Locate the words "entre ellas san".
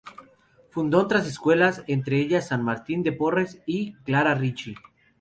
1.85-2.63